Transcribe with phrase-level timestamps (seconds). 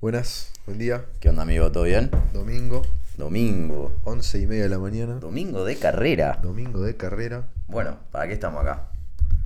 [0.00, 1.04] Buenas, buen día.
[1.20, 1.72] ¿Qué onda, amigo?
[1.72, 2.10] ¿Todo bien?
[2.32, 2.82] Domingo,
[3.16, 3.92] Domingo.
[4.04, 5.14] once y media de la mañana.
[5.14, 6.38] Domingo de carrera.
[6.42, 7.48] Domingo de carrera.
[7.66, 8.90] Bueno, ¿para qué estamos acá?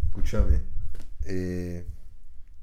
[0.08, 0.60] Escúchame.
[1.24, 1.86] Eh,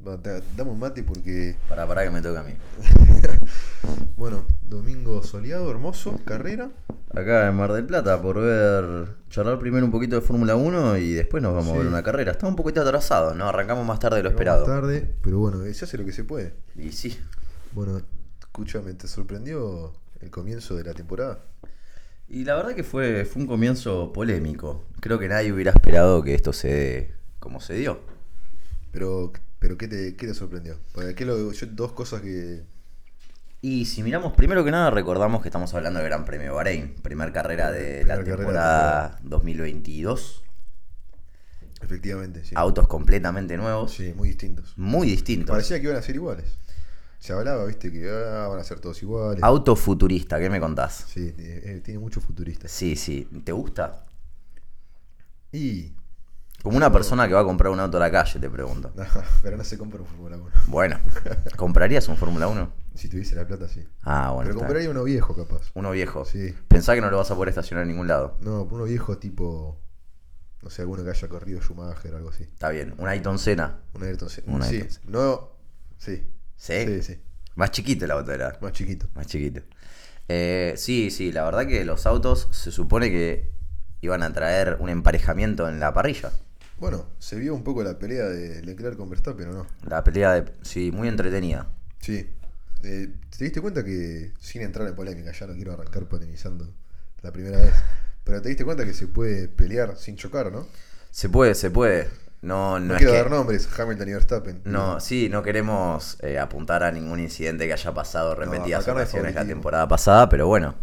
[0.08, 2.54] va, te- dame un mate porque, Para, para que me toque a mí.
[4.18, 6.70] bueno, domingo soleado, hermoso, carrera.
[7.12, 9.16] Acá en Mar del Plata, por ver.
[9.32, 11.76] charlar primero un poquito de Fórmula 1 y después nos vamos Sí.
[11.76, 12.34] a ver una carrera.
[12.34, 13.48] Estamos un poquito atrasados, ¿no?
[13.50, 14.66] Arrancamos más tarde de lo Llegamos esperado.
[14.82, 16.54] tarde, pero bueno, eh, se hace lo que se puede.
[16.76, 17.18] Y sí.
[17.74, 18.02] Bueno,
[18.40, 21.40] escúchame, ¿te sorprendió el comienzo de la temporada?
[22.28, 24.86] Y la verdad que fue, fue un comienzo polémico.
[25.00, 28.00] Creo que nadie hubiera esperado que esto se dé como se dio.
[28.92, 30.78] Pero, pero ¿qué te, qué te sorprendió?
[30.94, 32.64] Porque ¿qué lo- yo- dos cosas que...
[33.62, 37.34] Y si miramos, primero que nada, recordamos que estamos hablando del Gran Premio Bahrein, primer
[37.34, 40.44] carrera de Primer la carrera de temporada 2022.
[41.82, 42.54] Efectivamente, sí.
[42.56, 44.74] Autos completamente nuevos, Sí, muy distintos.
[44.78, 45.50] muy distintos.
[45.50, 46.46] Parecía que iban a ser iguales.
[47.20, 49.44] Se hablaba, viste, que ah, van a ser todos iguales.
[49.44, 51.06] Auto futurista, ¿qué me contás?
[51.08, 52.68] Sí, eh, tiene mucho futurista.
[52.68, 53.28] Sí, sí.
[53.44, 54.06] ¿Te gusta?
[55.52, 55.94] Y.
[56.64, 58.92] Como una persona que va a comprar un auto a la calle, te pregunto.
[58.96, 59.04] no,
[59.42, 60.52] pero no se compra un Fórmula 1.
[60.68, 61.00] Bueno,
[61.56, 62.72] ¿comprarías un Fórmula 1?
[62.96, 63.86] Si tuviese la plata, sí.
[64.04, 64.50] Ah, bueno.
[64.50, 65.72] pero compraría uno viejo, capaz.
[65.74, 66.26] Uno viejo.
[66.26, 66.54] Sí.
[66.68, 68.38] Pensá que no lo vas a poder estacionar en ningún lado.
[68.42, 69.78] No, uno viejo tipo.
[70.62, 72.44] No sé, alguno que haya corrido Schumacher o algo así.
[72.44, 72.94] Está bien.
[72.98, 73.80] Un Ayrton Senna.
[73.94, 74.54] Un Ayrton Senna.
[74.54, 75.12] Un sí, Ayrton Senna.
[75.12, 75.50] no.
[75.98, 76.24] Sí.
[76.60, 76.86] ¿Sí?
[76.86, 77.20] Sí, sí.
[77.56, 78.56] Más chiquito el auto era.
[78.62, 79.08] Más chiquito.
[79.16, 79.62] Más chiquito.
[80.28, 83.52] Eh, sí, sí, la verdad que los autos se supone que
[84.02, 86.32] iban a traer un emparejamiento en la parrilla.
[86.78, 89.68] Bueno, se vio un poco la pelea de Leclerc con Verstappen, ¿o no?
[89.88, 90.54] La pelea de.
[90.62, 91.68] Sí, muy entretenida.
[92.00, 92.30] Sí.
[92.84, 96.74] Eh, ¿Te diste cuenta que, sin entrar en polémica, ya no quiero arrancar polemizando
[97.22, 97.74] la primera vez,
[98.24, 100.68] pero te diste cuenta que se puede pelear sin chocar, ¿no?
[101.12, 102.08] Se puede, se puede.
[102.42, 103.18] No, no, No, es quiero que.
[103.20, 104.62] dar nombres, Hamilton y Verstappen.
[104.64, 109.36] No, sí, no queremos eh, apuntar a ningún incidente que haya pasado repetidas no ocasiones
[109.36, 110.76] la temporada pasada, pero bueno,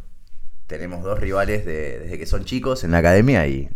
[0.67, 3.71] tenemos dos rivales de- desde que son chicos en la academia y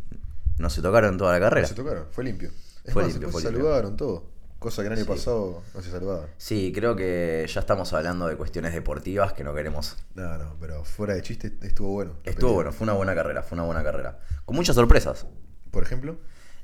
[0.58, 1.66] no se tocaron toda la No carrera.
[1.66, 2.50] se tocaron, fue limpio.
[2.84, 3.64] Es Fue más, limpio, fue se limpio.
[3.66, 4.24] saludaron todo,
[4.58, 5.08] cosa que el año Sí.
[5.08, 6.26] pasado no se saludaban.
[6.36, 9.96] Sí, creo que ya estamos hablando de cuestiones deportivas que no queremos.
[10.14, 12.12] No, no, pero fuera de chiste estuvo bueno.
[12.24, 14.18] Estuvo bueno, fue una buena carrera, fue una buena carrera.
[14.44, 15.26] Con muchas sorpresas.
[15.70, 16.18] Por ejemplo,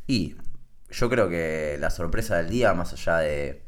[0.08, 0.36] Y
[0.96, 3.62] yo creo que la sorpresa del día, más allá de...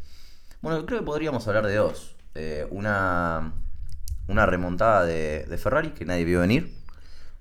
[0.63, 2.17] Bueno, creo que podríamos hablar de dos.
[2.35, 3.53] Eh, una,
[4.29, 6.75] una remontada de, de Ferrari que nadie vio venir.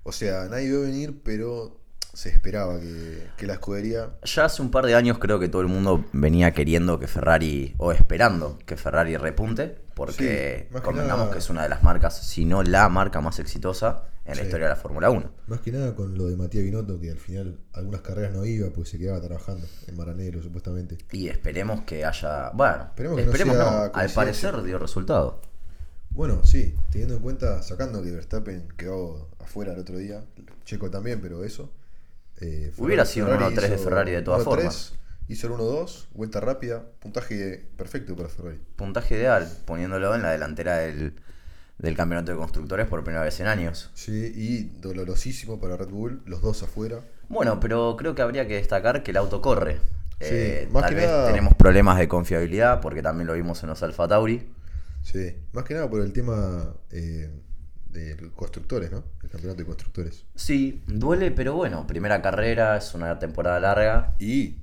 [0.02, 1.80] o sea, nadie vio venir, pero
[2.14, 5.62] se esperaba que, que la escudería Ya hace un par de años creo que todo
[5.62, 11.18] el mundo venía queriendo que Ferrari, o esperando que Ferrari repunte, porque Sí, que convengamos
[11.26, 14.42] nada- que es una de las marcas, si no la marca más exitosa en la
[14.42, 15.30] historia de la Fórmula 1.
[15.46, 18.68] Más que nada con lo de Matías Binotto, que al final algunas carreras no iba,
[18.70, 20.98] pues se quedaba trabajando en Maranelo, supuestamente.
[21.12, 22.50] Y esperemos que haya...
[22.50, 25.40] Bueno, Esperemos esperemos, que no sea no, al parecer dio resultado.
[26.10, 30.22] Bueno, sí, teniendo en cuenta, sacando que Verstappen quedó afuera el otro día,
[30.64, 31.70] Checo también, pero eso.
[32.40, 34.92] Eh, Hubiera sido un 1-3 de Ferrari de todas 1-3, formas.
[35.28, 38.58] Hizo el 1-2, vuelta rápida, puntaje perfecto para Ferrari.
[38.76, 41.12] puntaje ideal, poniéndolo en la delantera del,
[41.78, 43.90] del campeonato de constructores por primera vez en años.
[43.94, 47.00] Sí, y dolorosísimo para Red Bull, los dos afuera.
[47.28, 49.80] Bueno, pero creo que habría que destacar que el auto corre.
[50.20, 53.62] Sí, Eh, más tal que vez nada- tenemos problemas de confiabilidad, porque también lo vimos
[53.62, 54.48] en los Alfa Tauri.
[55.02, 57.30] Sí, más que nada por el tema eh,
[57.90, 59.04] de constructores, ¿no?
[59.22, 60.24] El campeonato de constructores.
[60.34, 64.16] Sí, duele, pero bueno, primera carrera, es una temporada larga.
[64.18, 64.56] Y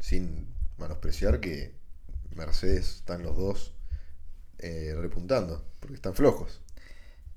[0.00, 0.46] sin
[0.78, 1.74] menospreciar que
[2.34, 3.72] Mercedes están los dos
[4.58, 6.60] eh, repuntando, porque están flojos.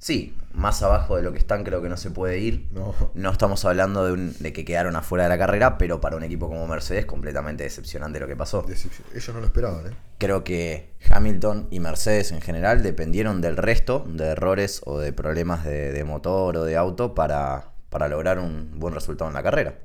[0.02, 2.68] Sí, más abajo de lo que están creo que no se puede ir.
[2.72, 6.16] No, No estamos hablando de, un- de que quedaron afuera de la carrera, pero para
[6.16, 8.62] un equipo como Mercedes completamente decepcionante lo que pasó.
[8.64, 9.06] decepción.
[9.14, 9.96] Ellos no lo esperaban, ¿eh?
[10.18, 15.66] Creo que Hamilton y Mercedes en general dependieron del resto de errores o de problemas
[15.66, 19.80] de, de motor o de auto para, para lograr un buen resultado en la carrera.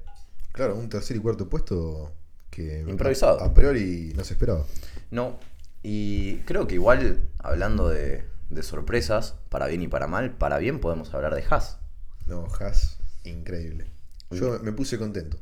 [0.53, 2.13] Claro, un tercer y cuarto puesto
[2.51, 3.41] que Improvisado.
[3.41, 4.65] a, a priori no se esperaba.
[5.11, 5.39] No,
[5.83, 10.81] y creo que igual, hablando de, de sorpresas, para bien y para mal, para bien
[10.81, 11.79] podemos hablar de Haas.
[12.27, 13.87] No, Haas, increíble.
[14.31, 15.39] Yo me puse contento.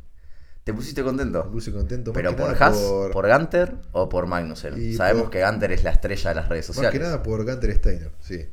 [0.65, 1.51] ¿Te pusiste Me contento?
[1.51, 2.13] puse contento.
[2.13, 2.77] más ¿Pero por Haas,
[3.13, 3.29] por...
[3.29, 4.81] Gunter o por Magnussen?
[4.81, 6.93] Y Sabemos por- que Gunter es la estrella de las redes Más sociales.
[6.99, 8.49] que nada por Gunter Steiner, sí.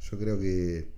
[0.00, 0.88] Yo creo que,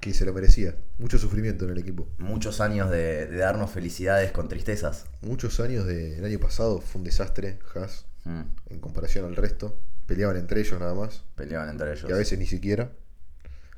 [0.00, 0.74] que se lo merecía.
[0.98, 2.08] Mucho sufrimiento en el equipo.
[2.18, 5.06] Muchos años de, de darnos felicidades con tristezas.
[5.22, 8.40] Muchos años del año pasado fue un desastre, Haas, Mm,
[8.70, 9.78] en comparación al resto.
[10.06, 11.24] Peleaban entre ellos nada más.
[11.34, 12.08] peleaban entre ellos.
[12.08, 12.92] Y a veces ni siquiera.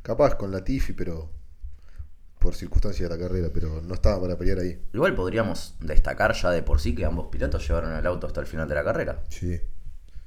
[0.02, 1.30] Capaz con la Tiffy, pero
[2.38, 4.80] por circunstancias de la carrera, pero no estaba para pelear ahí.
[4.92, 8.46] Igual podríamos destacar ya de por sí que ambos pilotos llevaron el auto hasta el
[8.46, 9.22] final de la carrera.
[9.28, 9.60] Sí.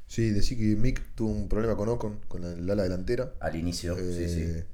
[0.07, 3.33] Sí, decí que Mick tuvo un problema con Ocon, con el ala delantera.
[3.39, 4.42] Al inicio, sí, sí.
[4.42, 4.65] Eh,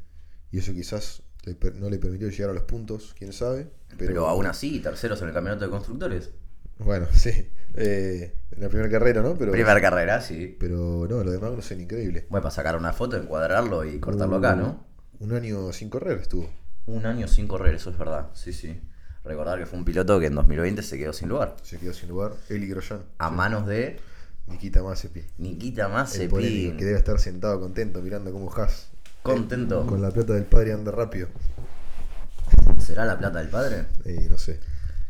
[0.52, 3.68] Y eso quizás le no le permitió llegar a los puntos, quién sabe.
[3.90, 6.32] Pero, Pero, aún así, terceros en el campeonato de constructores.
[6.80, 7.50] Bueno, sí.
[7.78, 9.36] Eh, en la primera carrera, ¿no?
[9.36, 10.58] Pero, Primera carrera, sí.
[10.60, 12.26] pero no, lo de Magnussen increíble.
[12.30, 14.84] Bueno, para sacar una foto, encuadrarlo y cortarlo acá, ¿no?
[15.20, 16.50] Un año sin correr estuvo.
[16.88, 18.30] Un año sin correr, eso es verdad.
[18.34, 18.82] Sí, sí.
[19.24, 21.56] Recordar que fue un piloto que en 2020 se quedó sin lugar.
[21.62, 22.32] Se quedó sin lugar.
[22.50, 23.02] Eli Grosjean.
[23.18, 24.00] A manos de
[24.48, 25.26] Nikita Mazepin.
[25.38, 26.78] Nikita polémico, que Mazepin.
[26.78, 28.88] debe estar sentado contento mirando cómo Haas.
[29.22, 29.86] Contento.
[29.86, 31.28] Con la plata del padre anda rápido.
[32.80, 33.86] ¿Será la plata del padre?
[34.06, 34.60] Eh, no sé.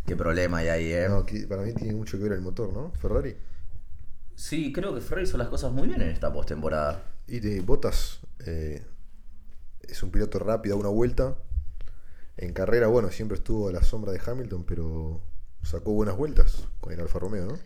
[0.07, 1.07] Qué problema hay ahí, ¿eh?
[1.07, 2.91] No, para mí tiene mucho que ver el motor, ¿no?
[2.93, 3.35] Ferrari.
[4.35, 7.03] Sí, creo que Ferrari hizo las cosas muy bien en esta postemporada.
[7.27, 8.85] Y de Bottas eh,
[9.81, 11.35] es un piloto rápido a una vuelta.
[12.37, 15.21] En carrera, bueno, siempre estuvo a la sombra de Hamilton, pero
[15.63, 17.59] sacó buenas vueltas con el Alfa Romeo, ¿no?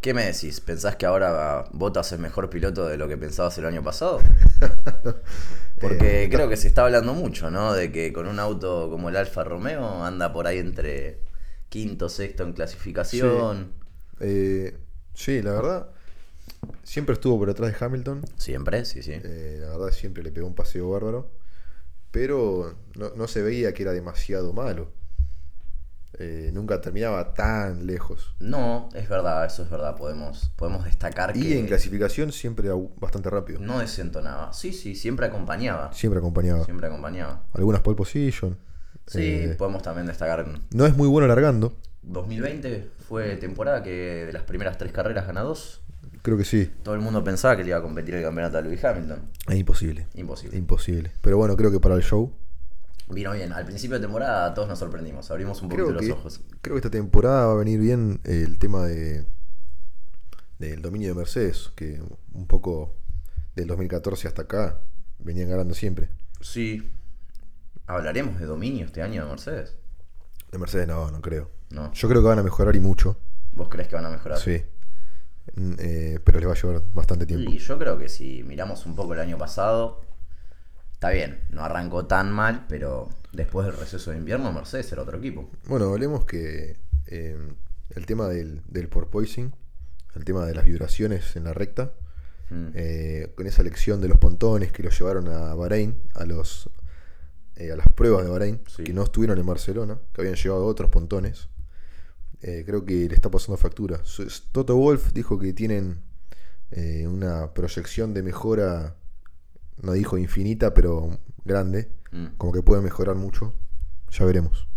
[0.00, 0.60] ¿Qué me decís?
[0.60, 4.20] ¿Pensás que ahora Bottas es mejor piloto de lo que pensabas el año pasado?
[5.80, 7.72] Porque Eh, creo que se está hablando mucho, ¿no?
[7.72, 11.20] De que con un auto como el Alfa Romeo anda por ahí entre
[11.68, 13.72] quinto, sexto en clasificación.
[14.20, 14.76] Eh,
[15.14, 15.90] sí, la verdad,
[16.82, 18.22] siempre estuvo por detrás de Hamilton.
[18.36, 19.12] Siempre, sí, sí.
[19.14, 21.30] Eh, la verdad, siempre le pegó un paseo bárbaro.
[22.10, 24.90] Pero no, no se veía que era demasiado malo.
[26.20, 28.34] Eh, nunca terminaba tan lejos.
[28.40, 29.94] No, es verdad, eso es verdad.
[29.94, 33.60] Podemos, podemos destacar Y que en clasificación siempre bastante rápido.
[33.60, 34.52] no desentonaba.
[34.52, 35.92] Sí, sí, siempre acompañaba.
[35.92, 36.64] Siempre acompañaba.
[36.64, 37.44] Siempre acompañaba.
[37.52, 38.58] Algunas pole position.
[39.08, 40.46] Sí, Eh, podemos también destacar.
[40.72, 41.74] no es muy bueno largando.
[42.02, 45.82] 2020 fue temporada que de las primeras tres carreras gana dos.
[46.22, 46.70] Creo que sí.
[46.82, 49.30] Todo el mundo pensaba que le iba a competir el campeonato a Lewis Hamilton.
[49.48, 50.06] Es imposible.
[50.14, 50.56] Imposible.
[50.58, 51.12] Imposible.
[51.20, 52.32] Pero bueno, creo que para el show.
[53.10, 53.52] Vino bien.
[53.52, 55.30] Al principio de temporada todos nos sorprendimos.
[55.30, 56.40] Abrimos un poquito los que, ojos.
[56.60, 59.26] creo que esta temporada va a venir bien el tema de
[60.58, 62.02] del dominio de Mercedes, que
[62.32, 62.94] un poco
[63.54, 64.80] del 2014 hasta acá
[65.20, 66.08] venían ganando siempre.
[66.40, 66.90] Sí.
[67.88, 69.76] ¿Hablaremos de dominio este año de Mercedes?
[70.52, 71.50] De Mercedes no, no creo.
[71.70, 71.92] No.
[71.92, 73.18] Yo creo que van a mejorar y mucho.
[73.52, 74.38] ¿Vos crees que van a mejorar?
[74.38, 74.62] Sí.
[75.54, 77.50] Mm, eh, pero les va a llevar bastante tiempo.
[77.50, 80.00] Y yo creo que si miramos un poco el año pasado,
[80.92, 85.18] está bien, no arrancó tan mal, pero después del receso de invierno Mercedes era otro
[85.18, 85.50] equipo.
[85.66, 86.76] Bueno, hablemos que
[87.06, 87.38] eh,
[87.90, 89.54] el tema del, del porpoising,
[90.14, 91.92] el tema de las vibraciones en la recta,
[92.50, 92.68] Mm.
[92.72, 96.70] eh, con esa lección de los pontones que lo llevaron a Bahrein, a los
[97.58, 98.84] eh, a las pruebas de Bahrein, Sí.
[98.84, 101.48] que no estuvieron en Barcelona, que habían llevado otros pontones.
[102.40, 104.00] eh, creo que le está pasando factura.
[104.52, 106.02] Toto Wolf dijo que tienen
[106.70, 108.94] eh, una proyección de mejora,
[109.82, 112.36] no dijo infinita, pero grande, Mm.
[112.36, 113.54] como que pueden mejorar mucho.
[114.12, 114.68] Ya veremos.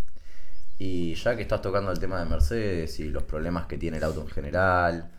[0.79, 4.03] Y ya que estás tocando el tema de Mercedes y los problemas que tiene el
[4.05, 5.11] auto en general,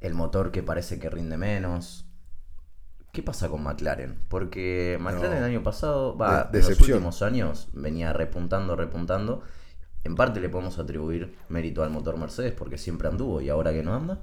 [0.00, 2.06] el motor que parece que rinde menos,
[3.12, 4.16] ¿qué pasa con McLaren?
[4.28, 5.38] Porque McLaren No.
[5.38, 9.42] el año pasado, va, De- en los últimos años venía repuntando, repuntando.
[10.04, 13.82] En parte le podemos atribuir mérito al motor Mercedes porque siempre anduvo y ahora que
[13.82, 14.20] no anda.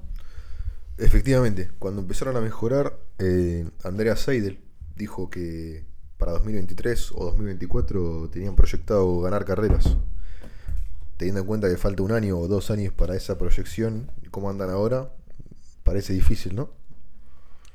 [0.96, 4.58] Efectivamente, cuando empezaron a mejorar, eh, Andrea Seidel
[4.96, 5.86] dijo que
[6.16, 9.96] para 2023 o 2024 tenían proyectado ganar carreras.
[11.16, 14.50] Teniendo en cuenta que falta un año o dos años para esa proyección y cómo
[14.50, 15.12] andan ahora,
[15.84, 16.70] parece difícil, ¿no?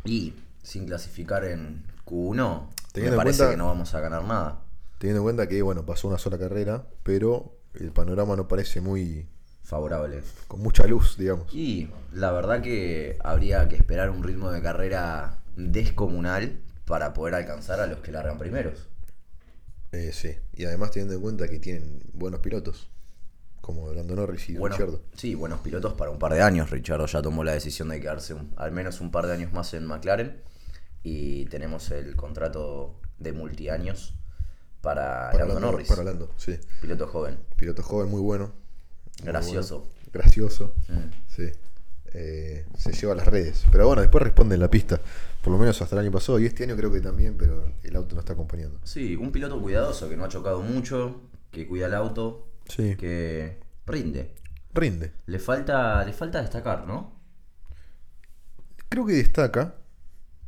[0.03, 0.33] Y
[0.63, 4.61] sin clasificar en Q1, Teniendo me parece cuenta- que no vamos a ganar nada.
[4.97, 9.27] Teniendo en cuenta que, bueno, pasó una sola carrera, pero el panorama no parece muy.
[9.63, 10.21] Favorable.
[10.47, 11.53] con mucha luz, digamos.
[11.53, 17.79] Y la verdad que habría que esperar un ritmo de carrera descomunal para poder alcanzar
[17.79, 18.87] a los que largan primeros.
[19.93, 22.89] Eh, sí, y además teniendo en cuenta que tienen buenos pilotos,
[23.61, 25.03] como Lando Norris y Buenos, Ricciardo.
[25.15, 26.69] sí, buenos pilotos para un par de años.
[26.71, 29.73] Richardo ya tomó la decisión de quedarse un- al menos un par de años más
[29.73, 30.41] en McLaren.
[31.03, 34.15] Y tenemos el contrato de multiaños
[34.81, 35.87] para, Para Lando Lando, Norris.
[35.87, 36.57] para Lando, sí.
[36.81, 37.37] Piloto joven.
[37.57, 38.51] Piloto joven, muy bueno.
[39.19, 39.79] Muy Gracioso.
[39.79, 39.93] bueno.
[40.13, 41.11] Gracioso, Mm.
[41.27, 41.51] sí.
[42.15, 43.65] Eh, se lleva a las redes.
[43.71, 45.01] Pero bueno, después responde en la pista.
[45.41, 46.39] Por lo menos hasta el año pasado.
[46.39, 48.79] Y este año creo que también, pero el auto no está acompañando.
[48.83, 52.95] Sí, un piloto cuidadoso que no ha chocado mucho, que cuida el auto, Sí.
[52.97, 54.35] que rinde.
[54.73, 55.11] Rinde.
[55.25, 57.19] Le falta, le falta destacar, ¿no?
[58.89, 59.75] Creo que destaca,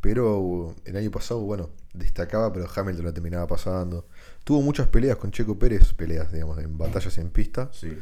[0.06, 4.06] pero el año pasado, bueno, destacaba, pero Hamilton la terminaba pasando.
[4.44, 7.72] Tuvo muchas peleas con Checo Pérez, peleas, digamos, en batallas en pista.
[7.74, 7.98] Sí.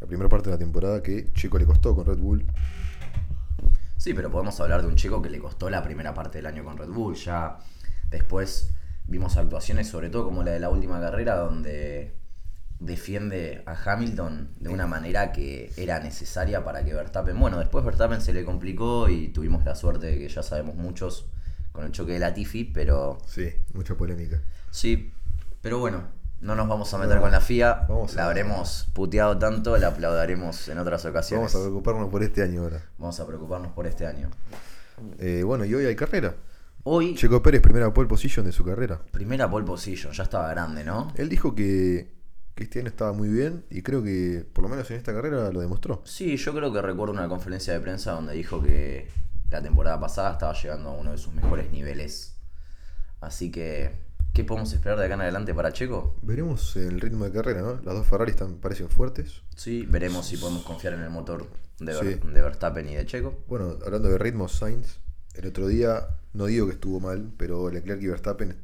[0.00, 2.44] La primera parte de la temporada que Checo le costó con Red Bull.
[3.96, 6.64] Sí, pero podemos hablar de un chico que le costó la primera parte del año
[6.64, 7.14] con Red Bull.
[7.14, 7.58] Ya
[8.10, 8.70] después
[9.06, 12.16] vimos actuaciones, sobre todo como la de la última carrera, donde
[12.80, 17.38] defiende a Hamilton de una manera que era necesaria para que Verstappen.
[17.38, 21.28] Bueno, después Verstappen se le complicó y tuvimos la suerte de que ya sabemos muchos
[21.74, 24.40] con el choque de Latifi, pero Sí, mucha polémica.
[24.70, 25.12] sí.
[25.60, 26.02] Pero bueno,
[26.42, 27.86] no nos vamos a meter con la FIA.
[27.88, 31.52] Vamos a- la habremos puteado tanto, la aplaudaremos en otras ocasiones.
[31.52, 32.82] Vamos a preocuparnos por este año ahora.
[32.98, 34.30] Vamos a preocuparnos por este año.
[35.18, 36.36] Eh, bueno, y hoy hay carrera.
[36.84, 39.00] Hoy, Checo Pérez, primera pole position de su carrera.
[39.10, 41.10] primera pole position, ya estaba grande, ¿no?
[41.16, 42.12] Él dijo que,
[42.54, 45.50] que este año estaba muy bien y creo que por lo menos en esta carrera
[45.50, 46.02] lo demostró.
[46.04, 49.08] Sí, yo creo que recuerdo una conferencia de prensa donde dijo que
[49.54, 52.36] la temporada pasada estaba llegando a uno de sus mejores niveles.
[53.20, 53.92] Así que,
[54.32, 56.16] ¿qué podemos esperar de acá en adelante para Checo?
[56.22, 57.74] Veremos el ritmo de carrera, ¿no?
[57.82, 59.42] Las dos Ferraris están, parecen fuertes.
[59.56, 61.46] Sí, veremos si podemos confiar en el motor
[61.78, 62.28] de, Ver- Sí.
[62.32, 63.44] de Verstappen y de Checo.
[63.46, 64.98] Bueno, hablando de ritmo, Sainz,
[65.34, 68.56] el otro día, no digo que estuvo mal, pero Leclerc y Verstappen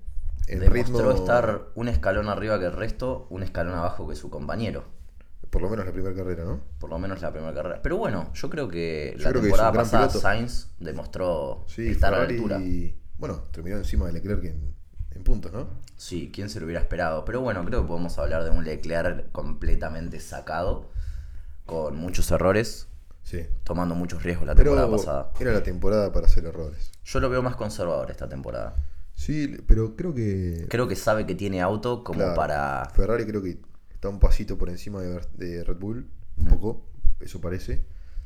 [0.48, 4.28] en Demostró ritmo, estar un escalón arriba que el resto, un escalón abajo que su
[4.28, 4.84] compañero.
[5.50, 6.60] Por lo menos la primera carrera, ¿no?
[6.78, 7.80] Por lo menos la primera carrera.
[7.82, 10.20] Pero bueno, yo creo que Yo la creo temporada pasada piloto.
[10.20, 12.60] Sainz demostró Sí, estar a la altura.
[13.18, 14.74] bueno, terminó encima de Leclerc en,
[15.10, 15.68] en puntos, ¿no?
[15.96, 17.24] Sí, ¿quién se lo hubiera esperado?
[17.24, 20.88] Pero bueno, creo que podemos hablar de un Leclerc completamente sacado,
[21.66, 22.86] con muchos errores,
[23.22, 23.46] Sí.
[23.64, 25.32] tomando muchos riesgos la Pero temporada pasada.
[25.40, 26.90] era la temporada para hacer errores.
[27.04, 28.76] Yo lo veo más conservador esta temporada.
[29.14, 32.34] Sí, pero creo que Creo que sabe que tiene auto como Claro.
[32.34, 32.88] para...
[32.94, 33.58] Ferrari creo que
[34.00, 36.86] está un pasito por encima de, Red Bull, un poco,
[37.20, 37.84] eso parece.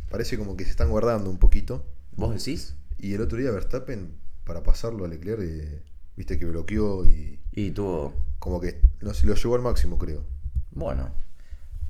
[0.08, 1.84] Parece como que se están guardando un poquito.
[2.12, 2.76] ¿Vos decís?
[2.96, 5.82] Y el otro día Verstappen, para pasarlo a Leclerc, eh,
[6.16, 8.14] viste que bloqueó y Y tuvo...
[8.38, 10.24] como que no se lo llevó al máximo, creo.
[10.70, 11.12] Bueno.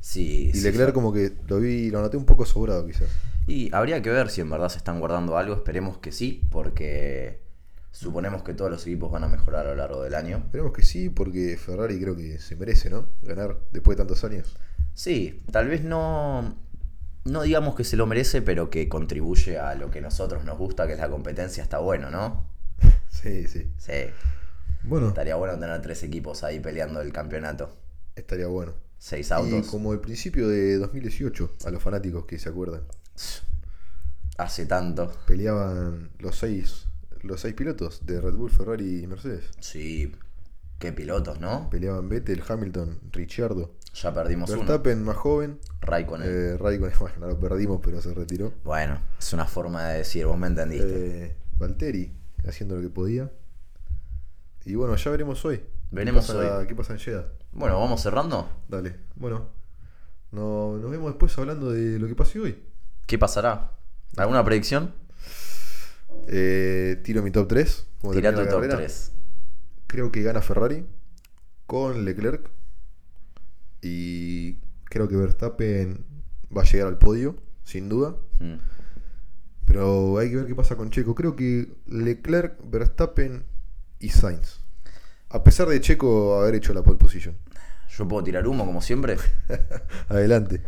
[0.01, 0.49] Sí.
[0.49, 3.11] Y sí, Leclerc como que lo vi, lo noté un poco sobrado quizás.
[3.47, 5.57] Y habría que ver si en verdad se están guardando algo.
[5.57, 7.44] Esperemos que sí, porque
[7.95, 10.39] suponemos que todos los equipos van a mejorar a lo largo del año.
[10.39, 13.07] Esperemos que sí, porque Ferrari creo que se merece, ¿no?
[13.23, 14.57] Ganar después de tantos años.
[14.95, 16.57] Sí, tal vez no,
[17.25, 20.87] no digamos que se lo merece, pero que contribuye a lo que nosotros nos gusta,
[20.87, 22.47] que es la competencia, está bueno, ¿no?
[23.09, 23.71] Sí, sí.
[23.79, 23.93] Sí,
[24.83, 27.75] Bueno, estaría bueno tener tres equipos ahí peleando el campeonato.
[28.17, 28.75] estaría bueno.
[28.99, 29.67] Seis Y autos.
[29.69, 32.83] como el principio de 2018, a los fanáticos que se acuerdan.
[34.37, 35.13] Hace tanto.
[35.27, 36.87] peleaban los seis
[37.25, 39.45] los seis pilotos de Red Bull, Ferrari y Mercedes.
[39.61, 40.15] Sí,
[40.79, 41.69] qué pilotos, ¿no?
[41.71, 44.59] Peleaban Vettel, Hamilton, Ricciardo, Ya perdimos uno.
[44.61, 46.29] Verstappen más joven, Raikkonen.
[46.31, 48.53] eh, Raikkonen, bueno, no lo perdimos, pero se retiró.
[48.65, 51.25] Bueno, es una forma de decir, vos me entendiste.
[51.27, 52.13] Eh, Valtteri
[52.47, 53.31] haciendo lo que podía.
[54.67, 55.63] Y bueno, ya veremos hoy.
[55.91, 56.67] Veremos ¿Qué pasa, hoy.
[56.67, 57.29] ¿Qué pasa en Jeddah?
[57.53, 58.49] Bueno, vamos cerrando.
[58.69, 59.49] Dale, bueno.
[60.33, 62.63] No- nos vemos después hablando de lo que pase hoy.
[63.07, 63.71] ¿Qué pasará?
[64.17, 64.93] ¿Alguna predicción?
[66.29, 67.87] Eh, tiro mi top 3.
[68.13, 69.13] Tira tu top 3.
[69.87, 70.87] Creo que gana Ferrari
[71.67, 72.51] con Leclerc.
[73.83, 74.55] Y
[74.85, 76.05] creo que Verstappen
[76.57, 78.17] va a llegar al podio, sin duda.
[78.41, 78.55] Mm.
[79.67, 81.15] Pero hay que ver qué pasa con Checo.
[81.15, 83.45] Creo que Leclerc, Verstappen
[83.99, 84.61] y Sainz.
[85.31, 87.37] A pesar de Checo haber hecho la pole position.
[87.97, 89.17] Yo puedo tirar humo, como siempre.
[90.09, 90.63] Adelante.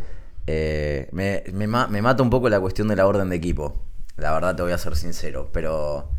[0.45, 3.86] Eh, me, me me mata un poco la cuestión de la orden de equipo.
[4.17, 5.49] La verdad te voy a ser sincero.
[5.53, 6.09] Pero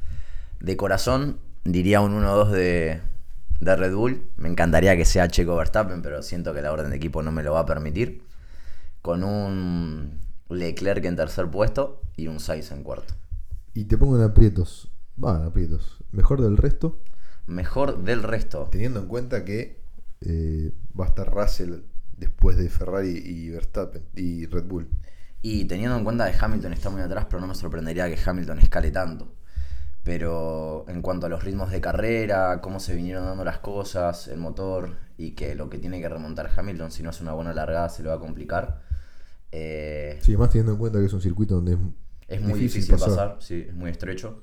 [0.60, 3.00] de corazón diría un 1-2 de,
[3.60, 4.22] de Red Bull.
[4.36, 7.42] Me encantaría que sea Checo Verstappen, pero siento que la orden de equipo no me
[7.42, 8.22] lo va a permitir.
[9.02, 13.14] Con un Leclerc en tercer puesto y un Sainz en cuarto.
[13.74, 14.90] Y te pongo en aprietos.
[15.22, 15.98] Va, en aprietos.
[16.12, 17.00] Mejor del resto.
[17.46, 18.68] Mejor del resto.
[18.70, 19.80] Teniendo en cuenta que
[20.20, 21.80] eh, va a estar Russell
[22.16, 24.88] después de Ferrari y Verstappen y Red Bull.
[25.42, 28.58] Y teniendo en cuenta que Hamilton está muy atrás, pero no me sorprendería que Hamilton
[28.60, 29.34] escale tanto.
[30.02, 34.38] Pero en cuanto a los ritmos de carrera, cómo se vinieron dando las cosas, el
[34.38, 37.88] motor y que lo que tiene que remontar Hamilton, si no es una buena largada,
[37.88, 38.80] se lo va a complicar.
[39.52, 41.78] eh, Sí, más teniendo en cuenta que es un circuito donde es,
[42.28, 43.36] es muy difícil, pasar.
[43.40, 44.42] sí, es muy estrecho.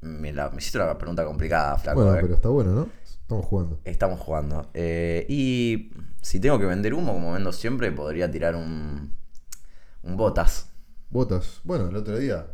[0.00, 2.00] Me, la, me hiciste una pregunta complicada, flaco.
[2.00, 2.20] Bueno, eh.
[2.22, 2.88] pero está bueno, ¿no?
[3.04, 3.80] Estamos jugando.
[3.84, 4.70] Estamos jugando.
[4.74, 5.90] Eh, y
[6.22, 9.12] si tengo que vender humo, como vendo siempre, podría tirar un
[10.02, 10.70] botas.
[11.10, 11.60] Botas.
[11.64, 12.46] Bueno, el otro día.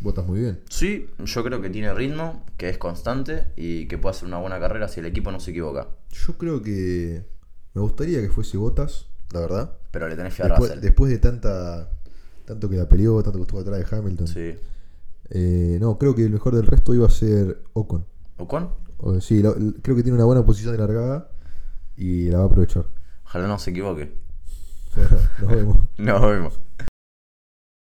[0.00, 0.60] Botas muy bien.
[0.68, 4.60] Sí, yo creo que tiene ritmo, que es constante y que puede hacer una buena
[4.60, 5.88] carrera si el equipo no se equivoca.
[6.10, 7.26] Yo creo que.
[7.74, 9.72] Me gustaría que fuese Botas, la verdad.
[9.90, 10.82] Pero le tenés fe a Después, Russell.
[10.84, 11.90] después de tanta.
[12.44, 14.26] Tanto que la peleó, tanto que estuvo atrás de Hamilton.
[14.28, 14.54] Sí.
[15.30, 18.06] Eh, no, creo que el mejor del resto iba a ser Ocon.
[18.38, 18.70] ¿Ocon?
[19.20, 21.30] Sí, lo- creo que tiene una buena posición de largada
[21.96, 22.86] y la va a aprovechar.
[23.24, 24.12] Ojalá no se equivoque.
[25.40, 25.76] Nos vemos.
[25.96, 26.60] Nos vemos.